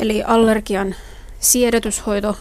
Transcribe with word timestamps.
Eli 0.00 0.22
allergian 0.22 0.94
siedätyshoito 1.40 2.36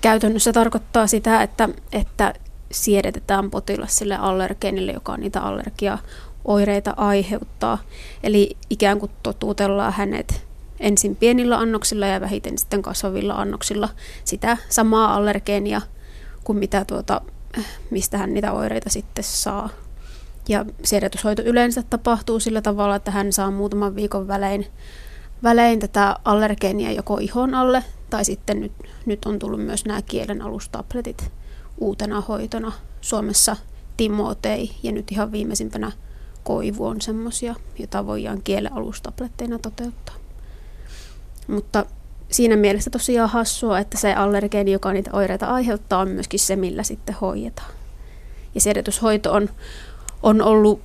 käytännössä 0.00 0.52
tarkoittaa 0.52 1.06
sitä, 1.06 1.42
että, 1.42 1.68
että 1.92 2.34
siedetään 2.72 3.50
potilas 3.50 3.96
sille 3.96 4.16
allergeenille, 4.16 4.92
joka 4.92 5.16
niitä 5.16 5.40
allergiaoireita 5.40 6.94
aiheuttaa. 6.96 7.78
Eli 8.22 8.56
ikään 8.70 8.98
kuin 8.98 9.12
totuutellaan 9.22 9.92
hänet 9.92 10.46
ensin 10.80 11.16
pienillä 11.16 11.58
annoksilla 11.58 12.06
ja 12.06 12.20
vähiten 12.20 12.58
sitten 12.58 12.82
kasvavilla 12.82 13.34
annoksilla 13.34 13.88
sitä 14.24 14.56
samaa 14.68 15.14
allergeenia 15.14 15.80
kuin 16.44 16.58
mitä 16.58 16.84
tuota, 16.84 17.20
mistä 17.90 18.18
hän 18.18 18.34
niitä 18.34 18.52
oireita 18.52 18.90
sitten 18.90 19.24
saa. 19.24 19.68
Ja 20.48 20.64
siedätyshoito 20.84 21.42
yleensä 21.42 21.82
tapahtuu 21.90 22.40
sillä 22.40 22.62
tavalla, 22.62 22.96
että 22.96 23.10
hän 23.10 23.32
saa 23.32 23.50
muutaman 23.50 23.96
viikon 23.96 24.28
välein, 24.28 24.66
välein 25.42 25.78
tätä 25.78 26.16
allergeenia 26.24 26.92
joko 26.92 27.18
ihon 27.18 27.54
alle, 27.54 27.84
tai 28.10 28.24
sitten 28.24 28.60
nyt, 28.60 28.72
nyt 29.06 29.24
on 29.24 29.38
tullut 29.38 29.60
myös 29.60 29.84
nämä 29.84 30.02
kielen 30.02 30.42
alustabletit 30.42 31.32
uutena 31.78 32.20
hoitona. 32.20 32.72
Suomessa 33.00 33.56
Timotei 33.96 34.70
ja 34.82 34.92
nyt 34.92 35.12
ihan 35.12 35.32
viimeisimpänä 35.32 35.92
Koivu 36.44 36.86
on 36.86 37.00
semmoisia, 37.00 37.54
joita 37.78 38.06
voidaan 38.06 38.42
kielen 38.42 38.72
alustabletteina 38.72 39.58
toteuttaa. 39.58 40.14
Mutta 41.46 41.86
siinä 42.30 42.56
mielessä 42.56 42.90
tosiaan 42.90 43.30
hassua, 43.30 43.78
että 43.78 43.98
se 43.98 44.14
allergeeni, 44.14 44.72
joka 44.72 44.92
niitä 44.92 45.10
oireita 45.12 45.46
aiheuttaa, 45.46 46.00
on 46.00 46.08
myöskin 46.08 46.40
se, 46.40 46.56
millä 46.56 46.82
sitten 46.82 47.16
hoidetaan. 47.20 47.72
Ja 48.54 48.60
sedetyshoito 48.60 49.32
on, 49.32 49.48
on 50.22 50.42
ollut 50.42 50.82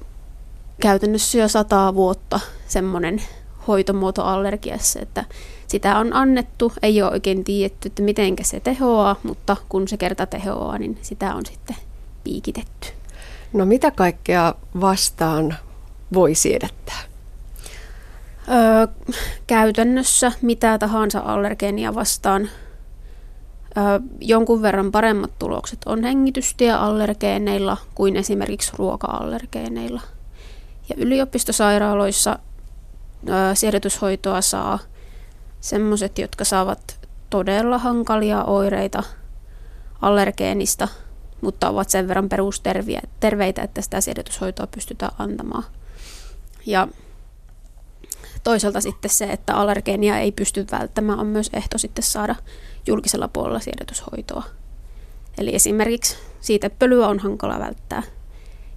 käytännössä 0.82 1.38
jo 1.38 1.48
sataa 1.48 1.96
vuotta 1.96 2.40
semmoinen 2.68 3.22
hoitomuoto 3.68 4.24
allergiassa, 4.24 5.00
että 5.02 5.26
sitä 5.68 5.98
on 5.98 6.14
annettu, 6.14 6.74
ei 6.82 7.02
ole 7.02 7.12
oikein 7.12 7.44
tiedetty, 7.44 7.88
että 7.88 8.02
miten 8.02 8.36
se 8.42 8.60
tehoaa, 8.60 9.16
mutta 9.24 9.58
kun 9.70 9.88
se 9.88 9.98
kerta 9.98 10.26
tehoaa, 10.26 10.78
niin 10.78 10.98
sitä 11.02 11.36
on 11.36 11.46
sitten 11.46 11.76
piikitetty. 12.24 12.88
No 13.54 13.66
mitä 13.66 13.92
kaikkea 13.92 14.56
vastaan 14.82 15.56
voi 16.14 16.36
siedättää? 16.36 17.00
Öö, 18.50 18.88
käytännössä 19.48 20.32
mitä 20.42 20.78
tahansa 20.78 21.20
allergeenia 21.20 21.96
vastaan 21.96 22.50
öö, 23.78 24.00
jonkun 24.20 24.62
verran 24.62 24.92
paremmat 24.92 25.32
tulokset 25.40 25.80
on 25.86 26.04
hengitystieallergeeneilla 26.04 27.78
kuin 27.96 28.16
esimerkiksi 28.16 28.72
ruoka-allergeeneilla. 28.78 30.02
Ja 30.90 30.96
yliopistosairaaloissa 30.98 32.40
siedätyshoitoa 33.54 34.42
saa 34.42 34.80
semmoiset, 35.62 36.20
jotka 36.20 36.44
saavat 36.44 37.00
todella 37.30 37.78
hankalia 37.78 38.44
oireita 38.44 39.04
allergeenista, 40.02 40.88
mutta 41.42 41.70
ovat 41.70 41.90
sen 41.90 42.08
verran 42.08 42.30
perusterveitä, 42.30 43.62
että 43.64 43.82
sitä 43.82 44.02
siedätyshoitoa 44.02 44.68
pystytään 44.68 45.12
antamaan. 45.20 45.64
Ja 46.66 46.88
toisaalta 48.44 48.82
sitten 48.82 49.12
se, 49.12 49.26
että 49.26 49.56
allergeenia 49.56 50.20
ei 50.20 50.32
pysty 50.32 50.66
välttämään, 50.72 51.20
on 51.20 51.28
myös 51.28 51.50
ehto 51.54 51.78
sitten 51.78 52.04
saada 52.04 52.36
julkisella 52.88 53.28
puolella 53.28 53.60
siedätyshoitoa. 53.60 54.44
Eli 55.38 55.56
esimerkiksi 55.56 56.18
siitä 56.42 56.70
pölyä 56.70 57.08
on 57.08 57.20
hankala 57.20 57.60
välttää. 57.60 58.04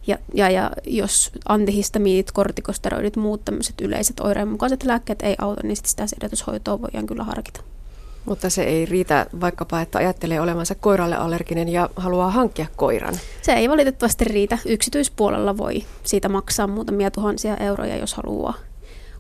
Ja, 0.09 0.19
ja, 0.35 0.51
ja 0.51 0.71
jos 0.87 1.31
antihistamiinit, 1.49 2.33
kortikosteroidit, 2.33 3.17
muut 3.17 3.45
tämmöiset 3.45 3.81
yleiset 3.81 4.21
oireenmukaiset 4.21 4.85
lääkkeet 4.85 5.23
ei 5.23 5.35
auta, 5.39 5.61
niin 5.67 5.77
sitä 5.77 6.07
siedätyshoitoa 6.07 6.83
voidaan 6.83 7.07
kyllä 7.07 7.25
harkita. 7.25 7.61
Mutta 8.25 8.51
se 8.51 8.63
ei 8.63 8.87
riitä 8.87 9.27
vaikkapa, 9.41 9.81
että 9.81 9.99
ajattelee 9.99 10.41
olevansa 10.41 10.75
koiralle 10.75 11.17
allerginen 11.17 11.69
ja 11.69 11.91
haluaa 11.97 12.31
hankkia 12.31 12.67
koiran. 12.77 13.15
Se 13.43 13.53
ei 13.53 13.69
valitettavasti 13.69 14.25
riitä. 14.25 14.59
Yksityispuolella 14.67 15.57
voi 15.57 15.85
siitä 16.05 16.29
maksaa 16.29 16.67
muutamia 16.67 17.11
tuhansia 17.11 17.57
euroja, 17.57 17.97
jos 17.97 18.15
haluaa 18.15 18.55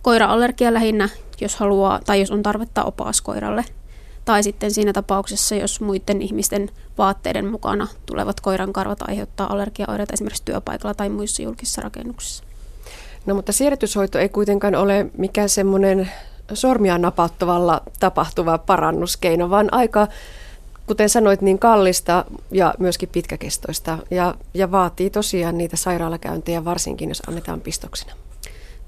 koira-allergia 0.02 0.74
lähinnä, 0.74 1.08
jos 1.40 1.56
haluaa 1.56 2.00
tai 2.06 2.20
jos 2.20 2.30
on 2.30 2.42
tarvetta 2.42 2.84
opaas 2.84 3.20
koiralle. 3.20 3.64
Tai 4.28 4.42
sitten 4.42 4.70
siinä 4.70 4.92
tapauksessa, 4.92 5.54
jos 5.54 5.80
muiden 5.80 6.22
ihmisten 6.22 6.70
vaatteiden 6.98 7.50
mukana 7.50 7.88
tulevat 8.06 8.40
koiran 8.40 8.72
karvat 8.72 9.02
aiheuttaa 9.08 9.52
allergiaoireita 9.52 10.12
esimerkiksi 10.12 10.44
työpaikalla 10.44 10.94
tai 10.94 11.08
muissa 11.08 11.42
julkisissa 11.42 11.82
rakennuksissa. 11.82 12.44
No 13.26 13.34
mutta 13.34 13.52
siirretyshoito 13.52 14.18
ei 14.18 14.28
kuitenkaan 14.28 14.74
ole 14.74 15.06
mikään 15.18 15.48
semmoinen 15.48 16.10
sormia 16.54 16.98
napauttavalla 16.98 17.82
tapahtuva 18.00 18.58
parannuskeino, 18.58 19.50
vaan 19.50 19.68
aika, 19.72 20.08
kuten 20.86 21.08
sanoit, 21.08 21.40
niin 21.40 21.58
kallista 21.58 22.24
ja 22.50 22.74
myöskin 22.78 23.08
pitkäkestoista 23.08 23.98
ja, 24.10 24.34
ja 24.54 24.70
vaatii 24.70 25.10
tosiaan 25.10 25.58
niitä 25.58 25.76
sairaalakäyntejä, 25.76 26.64
varsinkin 26.64 27.08
jos 27.08 27.22
annetaan 27.28 27.60
pistoksena. 27.60 28.12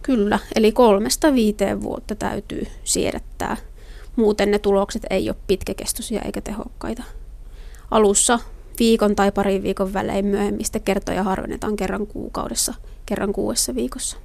Kyllä, 0.02 0.38
eli 0.54 0.72
kolmesta 0.72 1.34
viiteen 1.34 1.82
vuotta 1.82 2.14
täytyy 2.14 2.66
siedättää. 2.84 3.56
Muuten 4.20 4.50
ne 4.50 4.58
tulokset 4.58 5.06
ei 5.10 5.28
ole 5.28 5.36
pitkäkestoisia 5.46 6.22
eikä 6.22 6.40
tehokkaita. 6.40 7.02
Alussa 7.90 8.38
viikon 8.78 9.16
tai 9.16 9.32
parin 9.32 9.62
viikon 9.62 9.92
välein 9.92 10.26
myöhemmistä 10.26 10.78
kertoja 10.78 11.22
harvennetaan 11.22 11.76
kerran 11.76 12.06
kuukaudessa, 12.06 12.74
kerran 13.06 13.32
kuudessa 13.32 13.74
viikossa. 13.74 14.16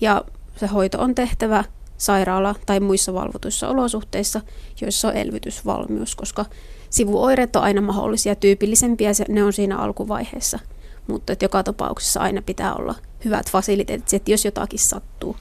Ja 0.00 0.24
se 0.56 0.66
hoito 0.66 1.00
on 1.00 1.14
tehtävä 1.14 1.64
sairaala- 1.98 2.54
tai 2.66 2.80
muissa 2.80 3.14
valvotuissa 3.14 3.68
olosuhteissa, 3.68 4.40
joissa 4.80 5.08
on 5.08 5.16
elvytysvalmius, 5.16 6.16
koska 6.16 6.44
sivuoireet 6.90 7.56
on 7.56 7.62
aina 7.62 7.80
mahdollisia, 7.80 8.34
tyypillisempiä 8.34 9.10
ne 9.28 9.44
on 9.44 9.52
siinä 9.52 9.78
alkuvaiheessa– 9.78 10.58
mutta 11.08 11.32
että 11.32 11.44
joka 11.44 11.62
tapauksessa 11.62 12.20
aina 12.20 12.42
pitää 12.42 12.74
olla 12.74 12.94
hyvät 13.24 13.50
fasiliteetit, 13.50 14.12
että 14.12 14.30
jos 14.30 14.44
jotakin 14.44 14.78
sattuu, 14.78 15.36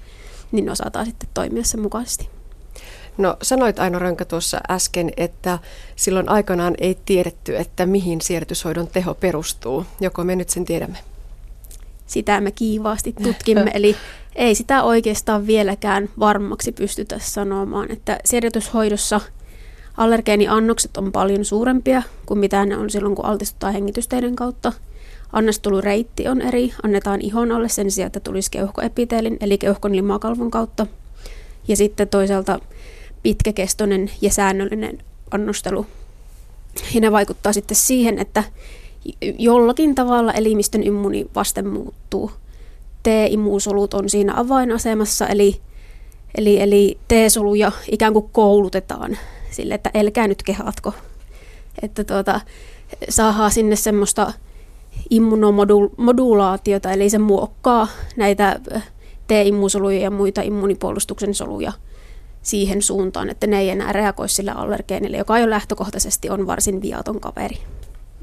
niin 0.51 0.69
osataan 0.69 1.05
sitten 1.05 1.29
toimia 1.33 1.63
sen 1.63 1.79
mukaisesti. 1.79 2.29
No 3.17 3.37
sanoit 3.41 3.79
Aino 3.79 3.99
Rönkä 3.99 4.25
tuossa 4.25 4.59
äsken, 4.69 5.11
että 5.17 5.59
silloin 5.95 6.29
aikanaan 6.29 6.75
ei 6.77 6.97
tiedetty, 7.05 7.57
että 7.57 7.85
mihin 7.85 8.21
siirtyshoidon 8.21 8.87
teho 8.87 9.13
perustuu. 9.13 9.85
Joko 9.99 10.23
me 10.23 10.35
nyt 10.35 10.49
sen 10.49 10.65
tiedämme? 10.65 10.97
Sitä 12.07 12.41
me 12.41 12.51
kiivaasti 12.51 13.15
tutkimme, 13.23 13.71
eli 13.73 13.95
ei 14.35 14.55
sitä 14.55 14.83
oikeastaan 14.83 15.47
vieläkään 15.47 16.09
varmaksi 16.19 16.71
pystytä 16.71 17.19
sanomaan, 17.19 17.91
että 17.91 18.19
siirtyshoidossa 18.25 19.21
allergeeniannokset 19.97 20.97
on 20.97 21.11
paljon 21.11 21.45
suurempia 21.45 22.03
kuin 22.25 22.39
mitä 22.39 22.65
ne 22.65 22.77
on 22.77 22.89
silloin, 22.89 23.15
kun 23.15 23.25
altistutaan 23.25 23.73
hengitysteiden 23.73 24.35
kautta– 24.35 24.73
Annostulureitti 25.33 26.27
on 26.27 26.41
eri, 26.41 26.73
annetaan 26.83 27.21
ihon 27.21 27.51
alle 27.51 27.69
sen 27.69 27.91
sijaan, 27.91 28.07
että 28.07 28.19
tulisi 28.19 28.51
keuhkoepiteelin, 28.51 29.37
eli 29.41 29.57
keuhkon 29.57 29.95
limakalvon 29.95 30.51
kautta. 30.51 30.87
Ja 31.67 31.75
sitten 31.75 32.07
toisaalta 32.07 32.59
pitkäkestoinen 33.23 34.11
ja 34.21 34.29
säännöllinen 34.29 34.97
annostelu. 35.31 35.85
Ja 36.93 37.01
ne 37.01 37.11
vaikuttaa 37.11 37.53
sitten 37.53 37.77
siihen, 37.77 38.19
että 38.19 38.43
jollakin 39.39 39.95
tavalla 39.95 40.33
elimistön 40.33 40.83
immunivaste 40.83 41.61
muuttuu. 41.61 42.31
T-immuusolut 43.03 43.93
on 43.93 44.09
siinä 44.09 44.33
avainasemassa, 44.39 45.27
eli, 45.27 45.61
eli, 46.37 46.61
eli 46.61 46.97
T-soluja 47.07 47.71
ikään 47.91 48.13
kuin 48.13 48.29
koulutetaan 48.31 49.17
sille, 49.51 49.73
että 49.73 49.91
elkää 49.93 50.27
nyt 50.27 50.43
kehatko. 50.43 50.93
Että 51.81 52.03
tuota, 52.03 52.41
saadaan 53.09 53.51
sinne 53.51 53.75
semmoista 53.75 54.33
immunomodulaatiota, 55.09 56.91
eli 56.91 57.09
se 57.09 57.17
muokkaa 57.17 57.87
näitä 58.15 58.59
T-immuusoluja 59.27 59.99
ja 59.99 60.11
muita 60.11 60.41
immunipuolustuksen 60.41 61.33
soluja 61.33 61.71
siihen 62.47 62.81
suuntaan, 62.81 63.29
että 63.29 63.47
ne 63.47 63.59
ei 63.59 63.69
enää 63.69 63.91
reagoi 63.91 64.29
sillä 64.29 64.53
allergeenille, 64.53 65.17
joka 65.17 65.39
jo 65.39 65.49
lähtökohtaisesti 65.49 66.29
on 66.29 66.47
varsin 66.47 66.81
viaton 66.81 67.19
kaveri. 67.19 67.57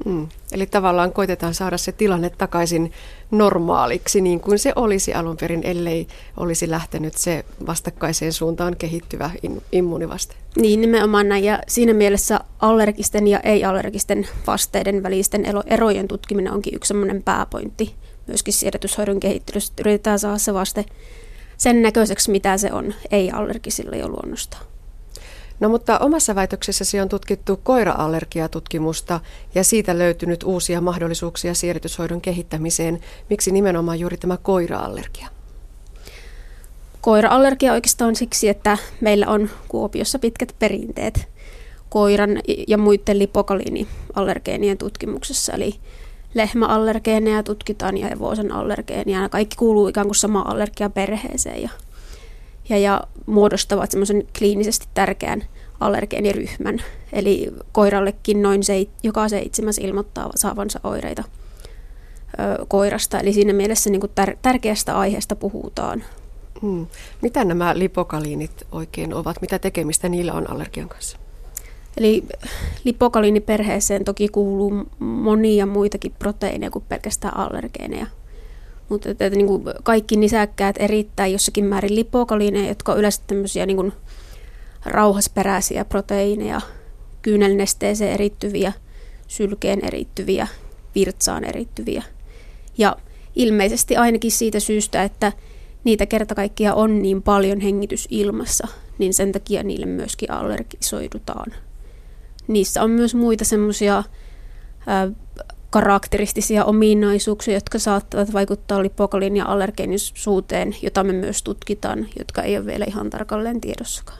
Mm. 0.05 0.27
Eli 0.51 0.65
tavallaan 0.65 1.13
koitetaan 1.13 1.53
saada 1.53 1.77
se 1.77 1.91
tilanne 1.91 2.29
takaisin 2.29 2.91
normaaliksi, 3.31 4.21
niin 4.21 4.39
kuin 4.39 4.59
se 4.59 4.73
olisi 4.75 5.13
alun 5.13 5.37
perin, 5.37 5.63
ellei 5.63 6.07
olisi 6.37 6.69
lähtenyt 6.69 7.13
se 7.13 7.45
vastakkaiseen 7.67 8.33
suuntaan 8.33 8.75
kehittyvä 8.75 9.31
immunivaste. 9.71 10.35
Niin, 10.55 10.81
nimenomaan 10.81 11.29
näin. 11.29 11.43
Ja 11.43 11.59
siinä 11.67 11.93
mielessä 11.93 12.39
allergisten 12.59 13.27
ja 13.27 13.39
ei-allergisten 13.39 14.27
vasteiden 14.47 15.03
välisten 15.03 15.45
erojen 15.65 16.07
tutkiminen 16.07 16.53
onkin 16.53 16.75
yksi 16.75 16.87
sellainen 16.87 17.23
pääpointti 17.23 17.95
myöskin 18.27 18.53
siedätyshoidon 18.53 19.19
kehittelyssä. 19.19 19.73
Yritetään 19.79 20.19
saada 20.19 20.37
se 20.37 20.53
vaste 20.53 20.85
sen 21.57 21.81
näköiseksi, 21.81 22.31
mitä 22.31 22.57
se 22.57 22.73
on 22.73 22.93
ei-allergisilla 23.11 23.95
jo 23.95 24.07
luonnostaan. 24.07 24.65
No 25.59 25.69
mutta 25.69 25.99
omassa 25.99 26.35
väitöksessäsi 26.35 26.99
on 26.99 27.09
tutkittu 27.09 27.59
koira-allergiatutkimusta 27.63 29.19
ja 29.55 29.63
siitä 29.63 29.97
löytynyt 29.97 30.43
uusia 30.43 30.81
mahdollisuuksia 30.81 31.53
siirrytyshoidon 31.53 32.21
kehittämiseen. 32.21 32.99
Miksi 33.29 33.51
nimenomaan 33.51 33.99
juuri 33.99 34.17
tämä 34.17 34.37
koira-allergia? 34.37 35.27
koira-allergia 37.05 37.73
oikeastaan 37.73 38.15
siksi, 38.15 38.49
että 38.49 38.77
meillä 39.01 39.27
on 39.27 39.49
Kuopiossa 39.67 40.19
pitkät 40.19 40.55
perinteet 40.59 41.27
koiran 41.89 42.29
ja 42.67 42.77
muiden 42.77 43.19
lipokaliiniallergeenien 43.19 44.77
tutkimuksessa. 44.77 45.53
Eli 45.53 45.75
lehmäallergeeneja 46.35 47.43
tutkitaan 47.43 47.97
ja 47.97 48.07
hevosen 48.07 48.51
allergeeneja. 48.51 49.21
Ja 49.21 49.29
kaikki 49.29 49.55
kuuluu 49.55 49.87
ikään 49.87 50.07
kuin 50.07 50.15
samaan 50.15 50.47
allergiaperheeseen 50.47 51.61
ja, 51.61 51.69
ja, 52.69 52.77
ja 52.77 53.01
muodostavat 53.25 53.91
semmoisen 53.91 54.23
kliinisesti 54.37 54.87
tärkeän 54.93 55.43
allergeeniryhmän. 55.79 56.79
Eli 57.13 57.51
koirallekin 57.71 58.41
noin 58.41 58.63
se, 58.63 58.85
joka 59.03 59.29
seitsemäs 59.29 59.77
ilmoittaa 59.77 60.31
saavansa 60.35 60.79
oireita 60.83 61.23
ö, 61.23 62.65
koirasta. 62.67 63.19
Eli 63.19 63.33
siinä 63.33 63.53
mielessä 63.53 63.89
niin 63.89 64.01
kuin 64.01 64.11
tär- 64.21 64.37
tärkeästä 64.41 64.99
aiheesta 64.99 65.35
puhutaan. 65.35 66.03
Hmm. 66.61 66.87
Mitä 67.21 67.45
nämä 67.45 67.79
lipokaliinit 67.79 68.67
oikein 68.71 69.13
ovat? 69.13 69.41
Mitä 69.41 69.59
tekemistä 69.59 70.09
niillä 70.09 70.33
on 70.33 70.49
allergian 70.49 70.89
kanssa? 70.89 71.17
Eli 71.97 72.23
lipokaliiniperheeseen 72.83 74.05
toki 74.05 74.27
kuuluu 74.27 74.73
monia 74.99 75.65
muitakin 75.65 76.13
proteiineja 76.19 76.71
kuin 76.71 76.85
pelkästään 76.89 77.37
allergeeneja. 77.37 78.07
Mutta 78.89 79.09
että, 79.09 79.25
että, 79.25 79.37
niin 79.37 79.47
kuin 79.47 79.63
kaikki 79.83 80.15
nisäkkäät 80.15 80.75
erittäin 80.79 81.31
jossakin 81.31 81.65
määrin 81.65 81.95
lipokaliineja, 81.95 82.67
jotka 82.67 82.91
on 82.91 82.99
yleensä 82.99 83.21
tämmöisiä 83.27 83.65
niin 83.65 83.77
kuin 83.77 83.93
rauhasperäisiä 84.85 85.85
proteiineja, 85.85 86.61
kyynelnesteeseen 87.21 88.13
erittyviä, 88.13 88.73
sylkeen 89.27 89.85
erittyviä, 89.85 90.47
virtsaan 90.95 91.43
erittyviä. 91.43 92.03
Ja 92.77 92.95
ilmeisesti 93.35 93.97
ainakin 93.97 94.31
siitä 94.31 94.59
syystä, 94.59 95.03
että 95.03 95.31
niitä 95.83 96.05
kerta 96.05 96.35
on 96.73 97.01
niin 97.01 97.21
paljon 97.21 97.59
hengitysilmassa, 97.59 98.67
niin 98.97 99.13
sen 99.13 99.31
takia 99.31 99.63
niille 99.63 99.85
myöskin 99.85 100.31
allergisoidutaan. 100.31 101.53
Niissä 102.47 102.83
on 102.83 102.89
myös 102.89 103.15
muita 103.15 103.45
semmoisia 103.45 104.03
karakteristisia 105.69 106.65
ominaisuuksia, 106.65 107.53
jotka 107.53 107.79
saattavat 107.79 108.33
vaikuttaa 108.33 108.83
lipokalin 108.83 109.37
ja 109.37 109.45
allergeenisuuteen, 109.45 110.75
jota 110.81 111.03
me 111.03 111.13
myös 111.13 111.43
tutkitaan, 111.43 112.07
jotka 112.19 112.41
ei 112.41 112.57
ole 112.57 112.65
vielä 112.65 112.85
ihan 112.87 113.09
tarkalleen 113.09 113.61
tiedossakaan. 113.61 114.19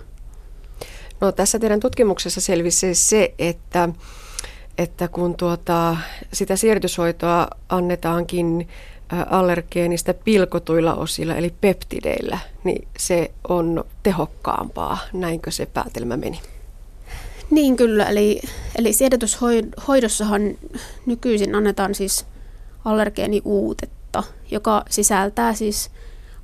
No, 1.21 1.31
tässä 1.31 1.59
teidän 1.59 1.79
tutkimuksessa 1.79 2.41
selvisi 2.41 2.95
se, 2.95 3.33
että, 3.39 3.89
että 4.77 5.07
kun 5.07 5.37
tuota, 5.37 5.97
sitä 6.33 6.55
siirtyshoitoa 6.55 7.47
annetaankin 7.69 8.67
allergeenistä 9.29 10.13
pilkotuilla 10.13 10.93
osilla, 10.93 11.35
eli 11.35 11.53
peptideillä, 11.61 12.39
niin 12.63 12.87
se 12.97 13.31
on 13.47 13.83
tehokkaampaa. 14.03 14.97
Näinkö 15.13 15.51
se 15.51 15.65
päätelmä 15.65 16.17
meni? 16.17 16.39
Niin 17.51 17.77
kyllä, 17.77 18.05
eli, 18.05 18.41
eli 18.75 18.93
siedätyshoidossahan 18.93 20.41
nykyisin 21.05 21.55
annetaan 21.55 21.95
siis 21.95 22.25
allergeeniuutetta, 22.85 24.23
joka 24.51 24.85
sisältää 24.89 25.53
siis, 25.53 25.91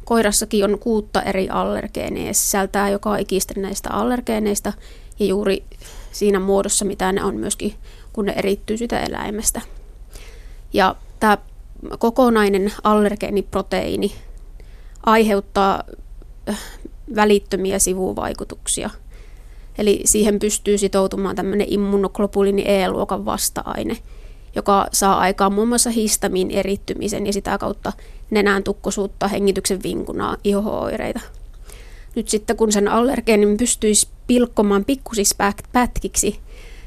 koirassakin 0.06 0.65
on 0.65 0.80
kuutta 0.80 1.21
eri 1.21 1.50
allergeeneja. 1.50 2.27
Ja 2.27 2.33
sisältää 2.33 2.89
joka 2.89 3.18
ikistä 3.18 3.53
näistä 3.57 3.89
allergeeneista 3.89 4.74
ja 5.19 5.25
juuri 5.25 5.63
siinä 6.12 6.39
muodossa, 6.39 6.86
mitä 6.86 7.12
ne 7.12 7.24
on 7.24 7.36
myöskin, 7.36 7.75
kun 8.13 8.25
ne 8.25 8.33
erittyy 8.38 8.77
sitä 8.77 9.00
eläimestä. 9.00 9.62
Ja 10.74 10.95
tämä 11.19 11.38
kokonainen 12.00 12.74
allergeeniproteiini 12.83 14.15
aiheuttaa 15.06 15.83
äh, 16.50 16.59
välittömiä 17.15 17.80
sivuvaikutuksia– 17.80 18.89
Eli 19.77 20.01
siihen 20.06 20.39
pystyy 20.39 20.77
sitoutumaan 20.77 21.35
tämmöinen 21.35 21.68
immunoglobulini 21.69 22.63
E-luokan 22.65 23.25
vasta-aine, 23.25 23.97
joka 24.56 24.88
saa 24.91 25.19
aikaan 25.19 25.53
muun 25.53 25.68
muassa 25.68 25.89
histamin 25.89 26.51
erittymisen 26.51 27.27
ja 27.27 27.33
sitä 27.33 27.57
kautta 27.57 27.94
nenään 28.29 28.63
tukkosuutta, 28.63 29.27
hengityksen 29.27 29.83
vinkunaa, 29.83 30.38
ihohoireita. 30.44 31.19
Nyt 32.15 32.29
sitten 32.29 32.57
kun 32.57 32.71
sen 32.71 32.88
allergeenin 32.88 33.57
pystyisi 33.57 34.07
pilkkomaan 34.27 34.85
pikkusiksi 34.85 35.35
pätkiksi, 35.74 36.39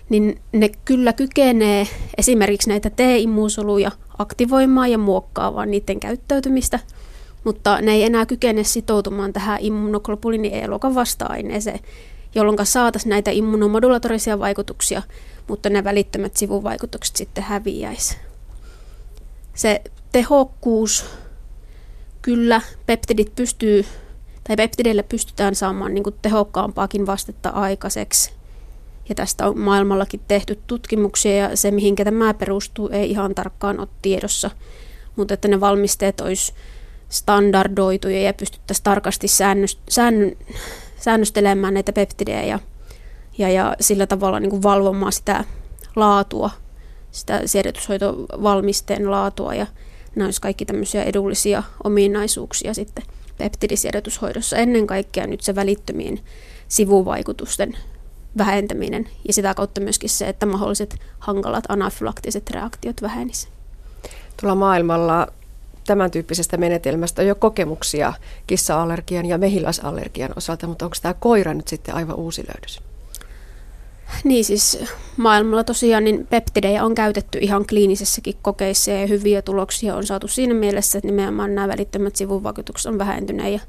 niin 0.09 0.41
ne 0.53 0.71
kyllä 0.85 1.13
kykenee 1.13 1.87
esimerkiksi 2.19 2.69
näitä 2.69 2.91
T-immuusoluja 2.91 3.91
aktivoimaan 4.19 4.91
ja 4.91 4.99
muokkaamaan 4.99 5.71
niiden 5.71 6.01
käyttäytymistä, 6.01 6.81
mutta 7.45 7.81
ne 7.81 7.93
ei 7.93 8.05
enää 8.05 8.27
kykene 8.27 8.65
sitoutumaan 8.65 9.33
tähän 9.33 9.59
immunoglobulini 9.61 10.51
E-luokan 10.53 10.95
vasta-aineeseen, 10.95 11.81
jolloin 12.35 12.67
saataisiin 12.67 13.11
näitä 13.11 13.31
immunomodulatorisia 13.31 14.39
vaikutuksia, 14.39 15.03
mutta 15.49 15.71
ne 15.71 15.85
välittömät 15.85 16.37
sivuvaikutukset 16.37 17.17
sitten 17.17 17.45
häviäisi. 17.45 18.17
Se 19.55 19.83
tehokkuus, 20.13 21.05
kyllä 22.23 22.61
peptidit 22.87 23.35
pystyy, 23.37 23.85
tai 24.45 24.57
peptideille 24.57 25.03
pystytään 25.03 25.55
saamaan 25.55 25.95
niin 25.95 26.05
kuin 26.05 26.17
tehokkaampaakin 26.23 27.07
vastetta 27.07 27.49
aikaiseksi. 27.49 28.33
Ja 29.09 29.15
tästä 29.15 29.47
on 29.47 29.59
maailmallakin 29.59 30.21
tehty 30.29 30.59
tutkimuksia 30.67 31.37
ja 31.37 31.57
se, 31.57 31.71
mihinkä 31.71 32.05
tämä 32.05 32.35
perustuu, 32.35 32.89
ei 32.89 33.11
ihan 33.11 33.35
tarkkaan 33.35 33.81
ole 33.81 33.89
tiedossa. 34.03 34.51
Mutta 35.17 35.35
että 35.35 35.49
ne 35.49 35.61
valmisteet 35.61 36.21
olisi 36.21 36.53
standardoituja 37.09 38.23
ja 38.23 38.35
pystyttäisiin 38.35 38.85
tarkasti 38.85 39.29
säännöst, 39.29 39.79
säännön, 39.89 40.33
säännöstelemään 41.05 41.75
näitä 41.75 41.93
peptidejä 41.93 42.43
ja, 42.43 42.59
ja, 43.39 43.51
ja 43.51 43.77
sillä 43.81 44.07
tavalla 44.07 44.41
niin 44.41 44.51
kuin 44.51 44.63
valvomaan 44.63 45.13
sitä 45.13 45.45
laatua, 45.97 46.51
sitä 47.11 47.41
siedätyshoitovalmisteen 47.47 49.11
laatua 49.11 49.55
ja 49.55 49.67
nämä 50.17 50.27
olisi 50.27 50.41
kaikki 50.41 50.65
tämmöisiä 50.65 51.03
edullisia 51.05 51.63
ominaisuuksia 51.85 52.75
sitten 52.75 53.05
peptidisiedätyshoidossa. 53.39 54.57
Ennen 54.57 54.87
kaikkea 54.87 55.27
nyt 55.27 55.41
se 55.41 55.55
välittömien 55.55 56.21
sivuvaikutusten 56.69 57.77
vähentäminen 58.39 59.09
ja 59.27 59.33
sitä 59.33 59.55
kautta 59.55 59.81
myöskin 59.81 60.11
se, 60.11 60.29
että 60.29 60.47
mahdolliset 60.47 60.97
hankalat 61.19 61.65
anafylaktiset 61.69 62.51
reaktiot 62.51 63.03
vähenisivät. 63.03 63.55
Tuolla 64.41 64.55
maailmalla 64.55 65.29
tämän 65.87 66.11
tyyppisestä 66.11 66.57
menetelmästä 66.57 67.23
jo 67.23 67.35
kokemuksia 67.35 68.13
kissa-allergian 68.47 69.27
ja 69.27 69.39
mehiläisallergian 69.39 70.31
osalta, 70.37 70.67
mutta 70.67 70.85
onko 70.85 70.97
tämä 71.03 71.15
koira 71.15 71.55
nyt 71.55 71.69
sitten 71.69 71.95
aivan 71.95 72.17
uusi 72.17 72.45
löydös? 72.47 72.81
Niin 74.25 74.45
siis 74.45 74.79
maailmalla 75.17 75.65
tosiaan 75.65 76.05
niin 76.05 76.27
peptidejä 76.27 76.85
on 76.85 76.95
käytetty 76.95 77.39
ihan 77.39 77.67
kliinisessäkin 77.67 78.35
kokeissa 78.43 78.91
ja 78.91 79.07
hyviä 79.07 79.43
tuloksia 79.43 79.97
on 79.97 80.07
saatu 80.07 80.29
siinä 80.29 80.55
mielessä, 80.55 80.99
että 80.99 81.09
nimenomaan 81.09 81.55
nämä 81.55 81.69
välittömät 81.69 82.17
sivuvaikutukset 82.17 82.93
on 82.93 82.99
vähentyneet 82.99 83.53
ja, 83.53 83.61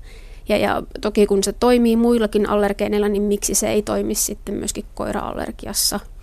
ja, 0.50 0.58
ja 0.58 0.84
toki 1.02 1.26
kun 1.26 1.44
se 1.44 1.54
toimii 1.54 1.96
muillakin 1.96 2.50
allergeeneilla, 2.50 3.10
niin 3.10 3.24
miksi 3.24 3.56
se 3.56 3.70
ei 3.70 3.82
toimi 3.82 4.16
sitten 4.16 4.56
myöskin 4.56 4.86
koira-allergiassa– 4.96 6.00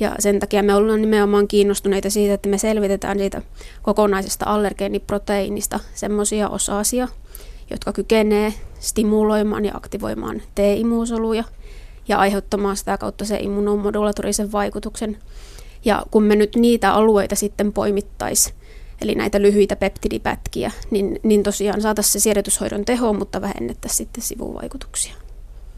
ja 0.00 0.14
sen 0.18 0.40
takia 0.40 0.62
me 0.62 0.74
ollaan 0.74 1.00
nimenomaan 1.00 1.48
kiinnostuneita 1.48 2.10
siitä, 2.10 2.34
että 2.34 2.48
me 2.48 2.58
selvitetään 2.58 3.18
siitä 3.18 3.42
kokonaisesta 3.82 4.46
allergeeniproteiinista 4.48 5.80
semmoisia 5.94 6.48
osasia, 6.48 7.08
jotka 7.70 7.92
kykenee 7.92 8.54
stimuloimaan 8.80 9.64
ja 9.64 9.72
aktivoimaan 9.74 10.42
T-immuusoluja 10.54 11.44
ja 12.08 12.18
aiheuttamaan 12.18 12.76
sitä 12.76 12.98
kautta 12.98 13.24
se 13.24 13.36
immunomodulatorisen 13.36 14.52
vaikutuksen. 14.52 15.18
Ja 15.84 16.02
kun 16.10 16.22
me 16.22 16.36
nyt 16.36 16.56
niitä 16.56 16.92
alueita 16.92 17.34
sitten 17.34 17.72
poimittaisiin, 17.72 18.56
eli 19.00 19.14
näitä 19.14 19.42
lyhyitä 19.42 19.76
peptidipätkiä, 19.76 20.72
niin, 20.90 21.20
niin 21.22 21.42
tosiaan 21.42 21.82
saataisiin 21.82 22.12
se 22.12 22.20
siedätyshoidon 22.20 22.84
teho, 22.84 23.12
mutta 23.12 23.40
vähennettäisiin 23.40 23.96
sitten 23.96 24.24
sivuvaikutuksia. 24.24 25.14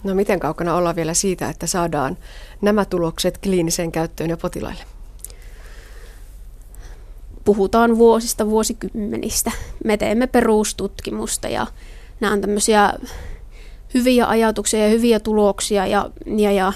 No 0.05 0.15
miten 0.15 0.41
kaukana 0.41 0.77
ollaan 0.77 0.97
vielä 0.97 1.15
siitä, 1.15 1.49
että 1.49 1.67
saadaan 1.67 2.17
nämä 2.61 2.85
tulokset 2.85 3.39
kliiniseen 3.39 3.93
käyttöön 3.93 4.31
ja 4.31 4.37
potilaille? 4.37 4.83
Puhutaan 7.45 7.99
vuosista, 7.99 8.47
vuosikymmenistä. 8.47 9.53
Me 9.85 9.97
teemme 9.97 10.27
perustutkimusta 10.27 11.49
ja 11.49 11.67
nämä 12.21 12.33
on 12.33 12.41
tämmöisiä 12.41 12.93
hyviä 13.95 14.27
ajatuksia 14.27 14.85
ja 14.85 14.89
hyviä 14.89 15.21
tuloksia 15.21 15.87
ja, 15.87 16.11
ja, 16.27 16.53
ja 16.53 16.73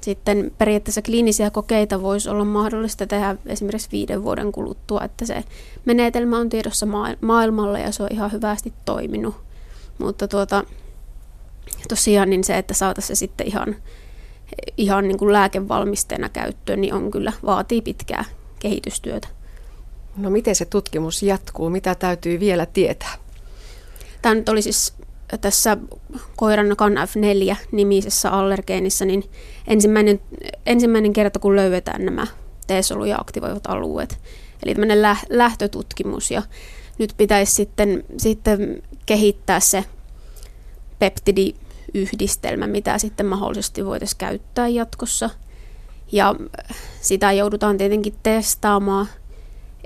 sitten 0.00 0.52
periaatteessa 0.58 1.02
kliinisiä 1.02 1.50
kokeita 1.50 2.02
voisi 2.02 2.28
olla 2.28 2.44
mahdollista 2.44 3.06
tehdä 3.06 3.36
esimerkiksi 3.46 3.88
viiden 3.92 4.22
vuoden 4.22 4.52
kuluttua, 4.52 5.00
että 5.04 5.26
se 5.26 5.44
menetelmä 5.84 6.38
on 6.38 6.48
tiedossa 6.48 6.86
maailmalla 7.20 7.78
ja 7.78 7.92
se 7.92 8.02
on 8.02 8.08
ihan 8.12 8.32
hyvästi 8.32 8.72
toiminut. 8.84 9.34
Mutta 9.98 10.28
tuota, 10.28 10.64
tosiaan 11.88 12.30
niin 12.30 12.44
se, 12.44 12.58
että 12.58 12.74
saataisiin 12.74 13.16
se 13.16 13.18
sitten 13.18 13.46
ihan, 13.46 13.76
ihan 14.76 15.08
niin 15.08 15.18
kuin 15.18 15.32
lääkevalmisteena 15.32 16.28
käyttöön, 16.28 16.80
niin 16.80 16.94
on 16.94 17.10
kyllä, 17.10 17.32
vaatii 17.46 17.82
pitkää 17.82 18.24
kehitystyötä. 18.58 19.28
No 20.16 20.30
miten 20.30 20.54
se 20.54 20.64
tutkimus 20.64 21.22
jatkuu? 21.22 21.70
Mitä 21.70 21.94
täytyy 21.94 22.40
vielä 22.40 22.66
tietää? 22.66 23.14
Tämä 24.22 24.34
nyt 24.34 24.48
oli 24.48 24.62
siis 24.62 24.94
tässä 25.40 25.76
koiran 26.36 26.66
CanF4-nimisessä 26.66 28.30
allergeenissa, 28.30 29.04
niin 29.04 29.24
ensimmäinen, 29.66 30.20
ensimmäinen 30.66 31.12
kerta, 31.12 31.38
kun 31.38 31.56
löydetään 31.56 32.04
nämä 32.04 32.26
T-soluja 32.66 33.16
aktivoivat 33.18 33.66
alueet, 33.66 34.18
eli 34.62 34.74
tämmöinen 34.74 35.02
lähtötutkimus, 35.28 36.30
ja 36.30 36.42
nyt 36.98 37.14
pitäisi 37.16 37.52
sitten, 37.52 38.04
sitten 38.16 38.82
kehittää 39.06 39.60
se 39.60 39.84
peptidiyhdistelmä, 40.98 42.66
mitä 42.66 42.98
sitten 42.98 43.26
mahdollisesti 43.26 43.86
voitaisiin 43.86 44.18
käyttää 44.18 44.68
jatkossa. 44.68 45.30
Ja 46.12 46.34
sitä 47.00 47.32
joudutaan 47.32 47.78
tietenkin 47.78 48.14
testaamaan 48.22 49.06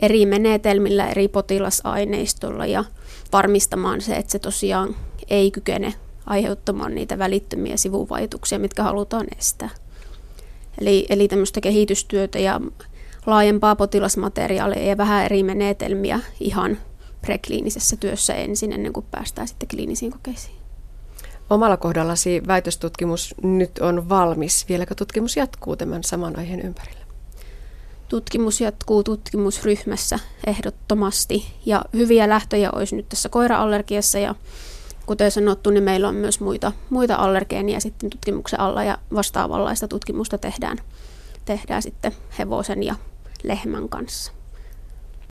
eri 0.03 0.27
menetelmillä, 0.27 1.09
eri 1.09 1.29
potilasaineistolla 1.29 2.67
ja 2.67 2.85
varmistamaan 3.33 4.01
se, 4.01 4.17
että 4.17 4.33
se 4.33 4.39
tosiaan 4.39 4.97
ei 5.29 5.51
kykene 5.51 5.95
aiheuttamaan 6.27 6.95
niitä 6.95 7.19
välittömiä 7.19 7.77
sivuvaikutuksia, 7.77 8.59
mitkä 8.59 8.83
halutaan 8.83 9.27
estää. 9.39 9.71
Eli, 10.81 11.07
eli 11.09 11.29
tämmöistä 11.29 11.61
kehitystyötä 11.61 12.39
ja 12.39 12.61
laajempaa 13.27 13.77
potilasmateriaalia 13.77 14.85
ja 14.85 14.97
vähän 14.97 15.25
eri 15.25 15.43
menetelmiä 15.43 16.21
ihan 16.41 16.79
prekliinisessä 17.21 17.97
työssä 17.97 18.35
ensin, 18.35 18.73
ennen 18.73 18.93
kuin 18.93 19.07
päästään 19.11 19.49
sitten 19.49 19.69
kliinisiin 19.69 20.13
kokeisiin. 20.13 20.62
Omalla 21.53 21.77
kohdallasi 21.77 22.43
väitöstutkimus 22.47 23.35
nyt 23.43 23.79
on 23.79 24.09
valmis. 24.09 24.69
Vieläkö 24.69 24.95
tutkimus 24.95 25.37
jatkuu 25.37 25.77
tämän 25.77 26.05
saman 26.05 26.39
aiheen 26.39 26.61
ympärillä? 26.61 27.01
Tutkimus 28.09 28.61
jatkuu 28.61 29.03
tutkimusryhmässä 29.03 30.19
ehdottomasti 30.47 31.47
ja 31.67 31.85
hyviä 31.93 32.29
lähtöjä 32.29 32.71
olisi 32.71 32.97
nyt 32.97 33.09
tässä 33.09 33.29
koira-allergiassa 33.29 34.19
ja 34.19 34.35
kuten 35.07 35.31
sanottu, 35.31 35.71
niin 35.71 35.85
meillä 35.85 36.09
on 36.09 36.15
myös 36.15 36.41
muita, 36.41 36.73
muita 36.91 37.15
allergeenia 37.15 37.81
sitten 37.81 38.11
tutkimuksen 38.11 38.61
alla 38.61 38.85
ja 38.85 38.99
vastaavanlaista 39.15 39.89
tutkimusta 39.89 40.39
tehdään, 40.39 40.79
tehdään 41.45 41.83
sitten 41.83 42.13
hevosen 42.39 42.83
ja 42.83 42.95
lehmän 43.43 43.89
kanssa. 43.89 44.33